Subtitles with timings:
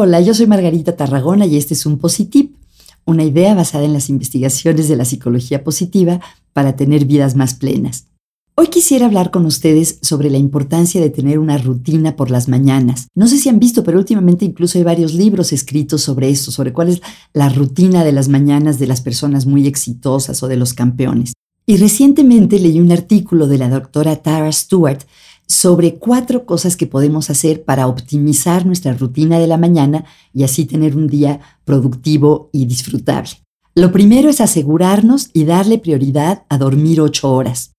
[0.00, 2.54] Hola, yo soy Margarita Tarragona y este es un Positip,
[3.04, 6.20] una idea basada en las investigaciones de la psicología positiva
[6.52, 8.06] para tener vidas más plenas.
[8.60, 13.06] Hoy quisiera hablar con ustedes sobre la importancia de tener una rutina por las mañanas.
[13.14, 16.72] No sé si han visto, pero últimamente incluso hay varios libros escritos sobre esto, sobre
[16.72, 17.00] cuál es
[17.32, 21.34] la rutina de las mañanas de las personas muy exitosas o de los campeones.
[21.66, 25.04] Y recientemente leí un artículo de la doctora Tara Stewart
[25.46, 30.64] sobre cuatro cosas que podemos hacer para optimizar nuestra rutina de la mañana y así
[30.64, 33.30] tener un día productivo y disfrutable.
[33.76, 37.70] Lo primero es asegurarnos y darle prioridad a dormir ocho horas.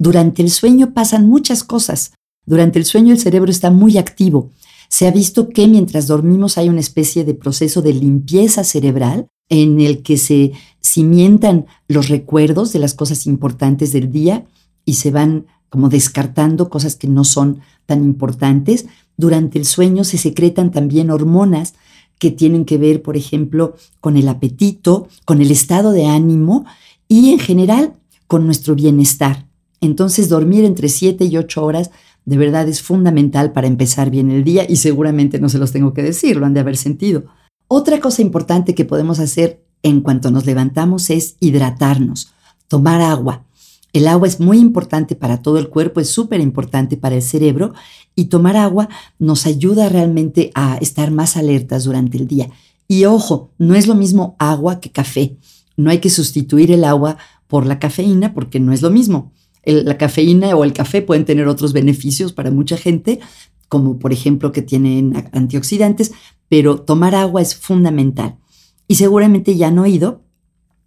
[0.00, 2.14] Durante el sueño pasan muchas cosas.
[2.46, 4.50] Durante el sueño el cerebro está muy activo.
[4.88, 9.78] Se ha visto que mientras dormimos hay una especie de proceso de limpieza cerebral en
[9.78, 10.52] el que se
[10.82, 14.46] cimientan los recuerdos de las cosas importantes del día
[14.86, 18.86] y se van como descartando cosas que no son tan importantes.
[19.18, 21.74] Durante el sueño se secretan también hormonas
[22.18, 26.64] que tienen que ver, por ejemplo, con el apetito, con el estado de ánimo
[27.06, 29.49] y en general con nuestro bienestar.
[29.80, 31.90] Entonces dormir entre 7 y 8 horas
[32.24, 35.94] de verdad es fundamental para empezar bien el día y seguramente no se los tengo
[35.94, 37.24] que decir, lo han de haber sentido.
[37.66, 42.32] Otra cosa importante que podemos hacer en cuanto nos levantamos es hidratarnos,
[42.68, 43.44] tomar agua.
[43.92, 47.72] El agua es muy importante para todo el cuerpo, es súper importante para el cerebro
[48.14, 52.50] y tomar agua nos ayuda realmente a estar más alertas durante el día.
[52.86, 55.36] Y ojo, no es lo mismo agua que café.
[55.76, 57.16] No hay que sustituir el agua
[57.48, 59.32] por la cafeína porque no es lo mismo.
[59.64, 63.20] La cafeína o el café pueden tener otros beneficios para mucha gente,
[63.68, 66.12] como por ejemplo que tienen antioxidantes,
[66.48, 68.36] pero tomar agua es fundamental.
[68.88, 70.24] Y seguramente ya han oído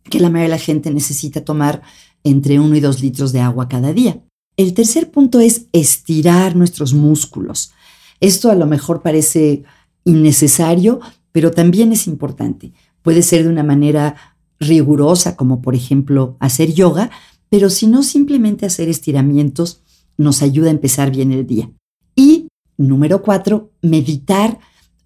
[0.03, 1.81] que la mayoría de la gente necesita tomar
[2.23, 4.21] entre 1 y 2 litros de agua cada día.
[4.57, 7.71] El tercer punto es estirar nuestros músculos.
[8.19, 9.63] Esto a lo mejor parece
[10.03, 10.99] innecesario,
[11.31, 12.73] pero también es importante.
[13.01, 14.15] Puede ser de una manera
[14.59, 17.09] rigurosa, como por ejemplo hacer yoga,
[17.53, 19.83] pero si no simplemente hacer estiramientos
[20.17, 21.69] nos ayuda a empezar bien el día.
[22.15, 22.47] Y
[22.77, 24.57] número cuatro, meditar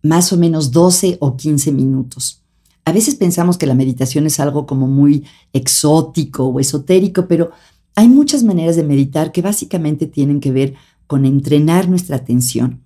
[0.01, 2.41] más o menos 12 o 15 minutos.
[2.85, 7.51] A veces pensamos que la meditación es algo como muy exótico o esotérico, pero
[7.95, 10.75] hay muchas maneras de meditar que básicamente tienen que ver
[11.05, 12.81] con entrenar nuestra atención.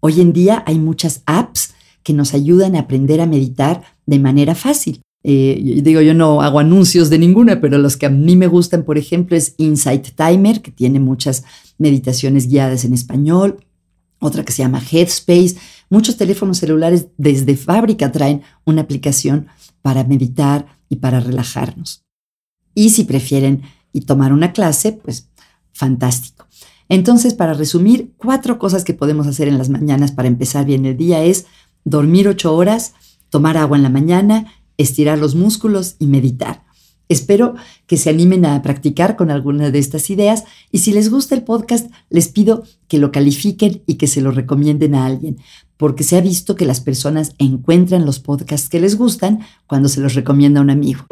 [0.00, 1.72] Hoy en día hay muchas apps
[2.02, 5.00] que nos ayudan a aprender a meditar de manera fácil.
[5.28, 8.84] Eh, digo, yo no hago anuncios de ninguna, pero los que a mí me gustan,
[8.84, 11.42] por ejemplo, es Insight Timer, que tiene muchas
[11.78, 13.66] meditaciones guiadas en español,
[14.20, 15.56] otra que se llama Headspace.
[15.90, 19.48] Muchos teléfonos celulares desde fábrica traen una aplicación
[19.82, 22.04] para meditar y para relajarnos.
[22.72, 25.28] Y si prefieren y tomar una clase, pues
[25.72, 26.46] fantástico.
[26.88, 30.96] Entonces, para resumir, cuatro cosas que podemos hacer en las mañanas para empezar bien el
[30.96, 31.46] día es
[31.84, 32.94] dormir ocho horas,
[33.28, 36.64] tomar agua en la mañana, estirar los músculos y meditar.
[37.08, 37.54] Espero
[37.86, 41.44] que se animen a practicar con alguna de estas ideas y si les gusta el
[41.44, 45.38] podcast, les pido que lo califiquen y que se lo recomienden a alguien,
[45.76, 50.00] porque se ha visto que las personas encuentran los podcasts que les gustan cuando se
[50.00, 51.06] los recomienda a un amigo.